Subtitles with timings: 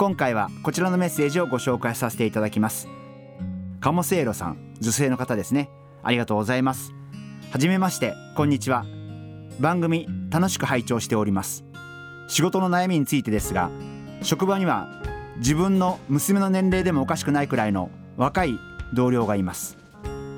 [0.00, 2.88] 今回はこちらのメッセージをご紹介させていただきます。
[3.80, 5.68] カモセイロさん女性の方ですね。
[6.02, 6.94] ありがとうございます。
[7.50, 8.86] はじめましてこんにちは。
[9.58, 11.66] 番組楽しく拝聴しております。
[12.28, 13.70] 仕事の悩みについてですが
[14.22, 14.88] 職場には
[15.36, 18.58] 自分の娘の年齢でもおかしくないくらいの若い
[18.94, 19.76] 同僚がいます。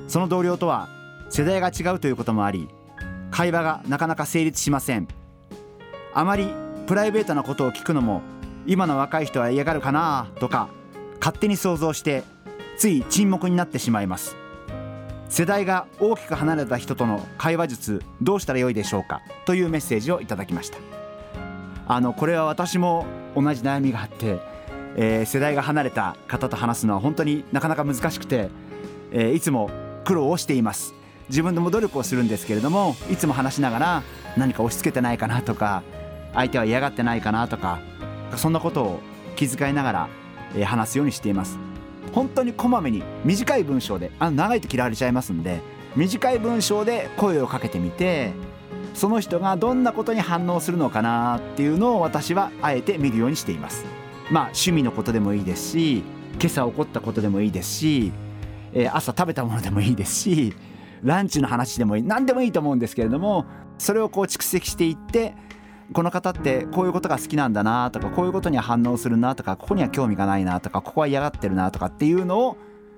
[0.09, 0.89] その同僚とは
[1.29, 2.67] 世代が違うということもあり
[3.31, 5.07] 会話がなかなか成立しません。
[6.13, 6.49] あまり
[6.85, 8.23] プライベートなことを聞くのも
[8.65, 10.27] 今の若い人は嫌がるかな？
[10.39, 10.69] とか
[11.19, 12.23] 勝手に想像して
[12.77, 14.35] つい沈黙になってしまいます。
[15.29, 19.21] 世代が大きく離れた人との会話術どうしたらよいでしょうか？
[19.45, 20.77] というメッセージをいただきました。
[21.87, 24.39] あのこれは私も同じ悩みがあって、
[24.95, 28.49] えー、世代が離れた方と話すのは本当になかなか難しくて、
[29.11, 29.69] えー、いつも
[30.05, 30.93] 苦労をしています。
[31.29, 34.03] 自分でも努力をするんですけれどもいつも話しながら
[34.37, 35.81] 何か押し付けてないかなとか
[36.33, 37.79] 相手は嫌がってないかなとか
[38.37, 38.99] そんなことを
[39.35, 40.09] 気遣いながら、
[40.55, 41.57] え話すようにしています。
[42.13, 45.61] 本当にこまめに短い文章であの長いと嫌われちゃいますんで
[45.95, 48.33] 短い文章で声をかけてみて
[48.93, 53.85] その人がどんなことに反応するのかなっていうのを私はあえて見るようにしています。
[54.31, 56.03] まあ趣味のことでもいいですし
[56.39, 58.11] 今朝起こったことでもいいですし、
[58.73, 60.53] えー、朝食べたものでもいいですし
[61.03, 63.45] ランチの話でもいい何でもいいと思うんですけれども
[63.77, 65.35] それをこう蓄積していって
[65.91, 72.57] この方ってこういうことが好きなんだなとかこういうことには反応するなとかここには興味がないなとかここは嫌がってるなとかっていうのを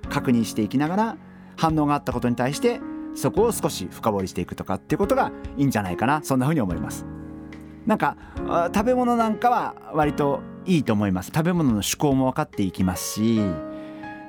[0.10, 1.18] 確認していきながら
[1.58, 2.80] 反応があったことに対して
[3.16, 6.22] そこを少し深掘りしていくとかっていうことがいいんじゃないかな。
[6.22, 7.06] そんなふうに思います。
[7.86, 8.18] なんか
[8.74, 11.32] 食べ物なんかは割といいと思います。
[11.34, 13.40] 食べ物の趣向も分かっていきますし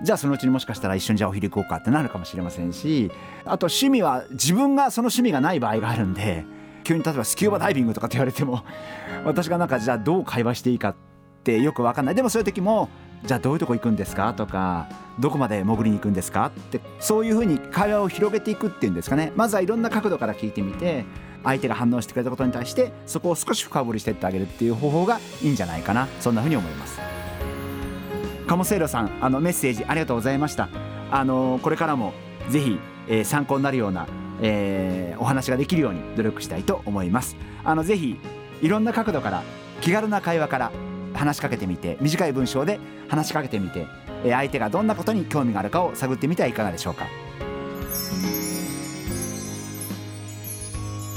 [0.02, 3.10] じゃあそのうちにもしかしたら一緒にじゃあお昼行こうかってなるかもしれませんし
[3.44, 6.44] あと趣味は自分がその趣味がない場合があるんで
[6.86, 8.62] 急に例えばスキューバダイビングとかって言われても
[9.26, 10.94] 私がなんかじゃあどう会話していいかっ
[11.42, 12.14] てよく分かんない。
[12.14, 12.88] でもそういう時も
[13.24, 14.86] じゃあどういうとこ行くんですかとか
[15.18, 19.32] どこまで潜りに行くんですかってそういうふうに会話を広げていくっていうんですかね。
[19.34, 21.04] まずはいろんな角度から聞いてみて
[21.42, 26.06] 相手が反応してくれたことに対してそこを少し深掘りしてってあげるっていう方法がいいんじゃないかな。
[26.20, 27.00] そんなふうに思います。
[28.46, 30.68] 鴨セイロさんあのメッセージありがとうございました。
[31.10, 32.12] あのこれからも
[32.48, 34.06] ぜひ、えー、参考になるような、
[34.42, 37.36] えー、お話ができるように努力したいと思います。
[37.64, 38.18] あのぜひ
[38.62, 39.42] いろんな角度から
[39.80, 40.72] 気軽な会話から
[41.14, 43.86] 話しかけてみて短い文章で話しかけてみて
[44.22, 47.06] 相手がどんなことに興味があるかを探ってみてはいかがでしょうか。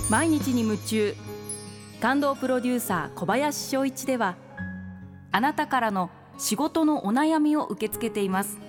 [0.10, 1.16] 毎日に夢中。
[2.02, 4.38] 感動プロデューサー小林翔一では
[5.34, 8.69] あなたからの仕事のお悩みを受け付けています。